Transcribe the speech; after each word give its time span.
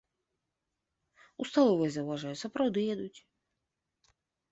У 1.43 1.45
сталовай 1.49 1.91
заўважаю, 1.95 2.31
сапраўды 2.43 2.79
ядуць. 2.93 3.19